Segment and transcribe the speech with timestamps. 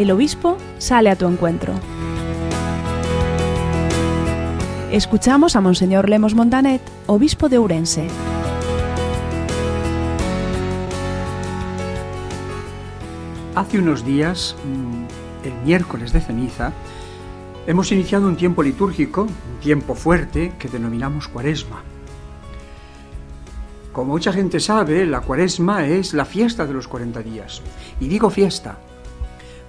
[0.00, 1.74] el obispo sale a tu encuentro.
[4.90, 8.06] Escuchamos a Monseñor Lemos Montanet, obispo de Ourense.
[13.54, 16.72] Hace unos días, mm, el miércoles de ceniza,
[17.66, 21.82] hemos iniciado un tiempo litúrgico, un tiempo fuerte, que denominamos cuaresma.
[23.92, 27.60] Como mucha gente sabe, la cuaresma es la fiesta de los 40 días.
[28.00, 28.78] Y digo fiesta,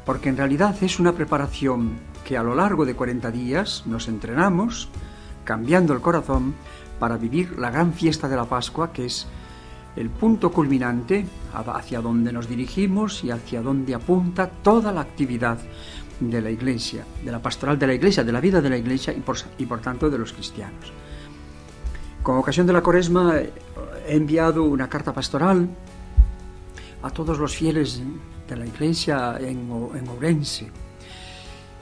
[0.05, 1.93] porque en realidad es una preparación
[2.25, 4.89] que a lo largo de 40 días nos entrenamos,
[5.43, 6.55] cambiando el corazón,
[6.99, 9.27] para vivir la gran fiesta de la Pascua, que es
[9.95, 15.57] el punto culminante hacia donde nos dirigimos y hacia donde apunta toda la actividad
[16.19, 19.13] de la Iglesia, de la pastoral de la Iglesia, de la vida de la Iglesia
[19.13, 20.93] y por, y por tanto de los cristianos.
[22.21, 25.67] Con ocasión de la Cuaresma he enviado una carta pastoral
[27.01, 28.01] a todos los fieles
[28.51, 30.69] de la Iglesia en, en Ourense.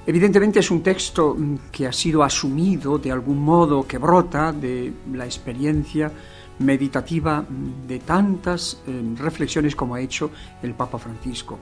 [0.06, 1.36] Evidentemente es un texto
[1.72, 6.12] que ha sido asumido de algún modo, que brota de la experiencia
[6.60, 7.46] meditativa
[7.88, 11.58] de tantas eh, reflexiones como ha hecho el Papa Francisco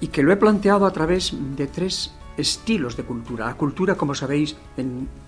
[0.00, 3.46] y que lo he planteado a través de tres estilos de cultura.
[3.46, 4.56] La cultura, como sabéis,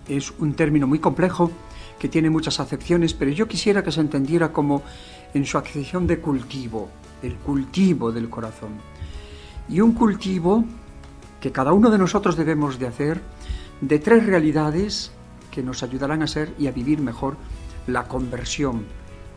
[0.06, 1.50] es un término muy complejo
[1.98, 4.82] que tiene muchas acepciones, pero yo quisiera que se entendiera como
[5.34, 6.88] en su acepción de cultivo,
[7.22, 8.70] el cultivo del corazón.
[9.68, 10.64] Y un cultivo
[11.40, 13.20] que cada uno de nosotros debemos de hacer
[13.80, 15.12] de tres realidades
[15.50, 17.36] que nos ayudarán a ser y a vivir mejor
[17.86, 18.84] la conversión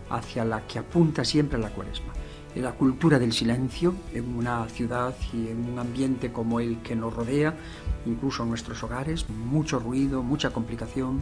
[0.10, 2.14] hacia la que apunta siempre la cuaresma.
[2.56, 7.14] La cultura del silencio, en una ciudad y en un ambiente como el que nos
[7.14, 7.56] rodea,
[8.06, 11.22] incluso en nuestros hogares, mucho ruido, mucha complicación,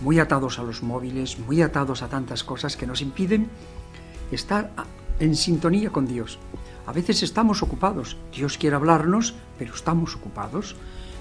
[0.00, 3.48] muy atados a los móviles, muy atados a tantas cosas que nos impiden
[4.30, 4.70] estar
[5.18, 6.38] en sintonía con Dios.
[6.86, 10.74] A veces estamos ocupados, Dios quiere hablarnos, pero estamos ocupados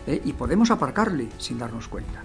[0.07, 0.21] ¿eh?
[0.23, 2.23] y podemos aparcarle sin darnos cuenta.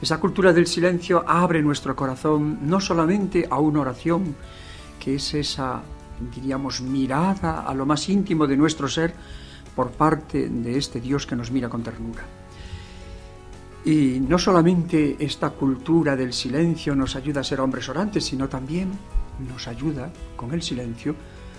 [0.00, 4.36] Esa cultura del silencio abre nuestro corazón no solamente a una oración,
[5.00, 5.82] que es esa,
[6.34, 9.12] diríamos, mirada a lo más íntimo de nuestro ser
[9.74, 12.22] por parte de este Dios que nos mira con ternura.
[13.84, 18.90] Y no solamente esta cultura del silencio nos ayuda a ser hombres orantes, sino también
[19.38, 21.14] nos ayuda, con el silencio,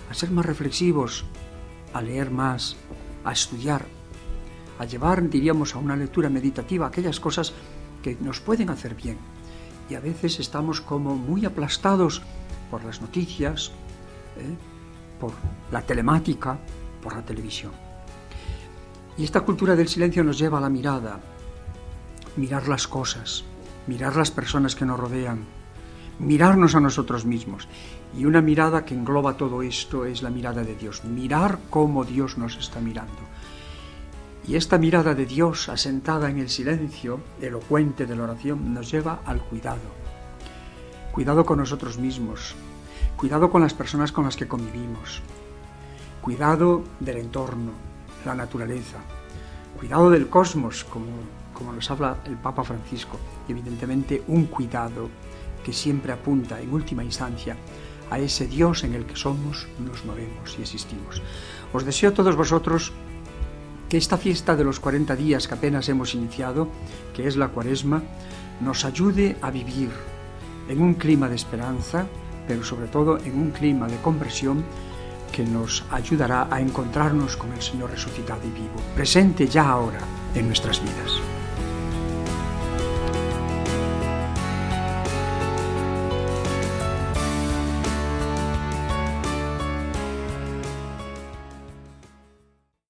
[0.10, 1.26] a ser más reflexivos,
[1.94, 2.76] a leer más,
[3.24, 3.86] a estudiar,
[4.80, 7.54] a llevar, diríamos, a una lectura meditativa aquellas cosas
[8.02, 9.18] que nos pueden hacer bien.
[9.90, 12.22] Y a veces estamos como muy aplastados
[12.70, 13.72] por las noticias,
[14.38, 14.56] ¿eh?
[15.20, 15.34] por
[15.72, 16.58] la telemática,
[17.02, 17.72] por la televisión.
[19.18, 21.20] Y esta cultura del silencio nos lleva a la mirada,
[22.38, 23.44] mirar las cosas,
[23.88, 25.46] mirar las personas que nos rodean,
[26.20, 27.68] mirarnos a nosotros mismos.
[28.18, 32.38] Y una mirada que engloba todo esto es la mirada de Dios, mirar cómo Dios
[32.38, 33.20] nos está mirando.
[34.48, 39.22] Y esta mirada de Dios asentada en el silencio elocuente de la oración nos lleva
[39.26, 40.00] al cuidado.
[41.12, 42.56] Cuidado con nosotros mismos,
[43.16, 45.22] cuidado con las personas con las que convivimos,
[46.22, 47.72] cuidado del entorno,
[48.26, 48.98] la naturaleza,
[49.78, 51.08] cuidado del cosmos, como,
[51.54, 55.10] como nos habla el Papa Francisco, y evidentemente un cuidado
[55.64, 57.58] que siempre apunta en última instancia
[58.10, 61.22] a ese Dios en el que somos, nos movemos y existimos.
[61.74, 62.92] Os deseo a todos vosotros
[63.88, 66.70] que esta fiesta de los 40 días que apenas hemos iniciado,
[67.14, 68.04] que es la cuaresma,
[68.62, 69.90] nos ayude a vivir
[70.70, 72.06] en un clima de esperanza,
[72.48, 74.64] pero sobre todo en un clima de conversión
[75.32, 80.00] que nos ayudará a encontrarnos con el Señor resucitado y vivo, presente ya ahora
[80.36, 81.39] en nuestras vidas.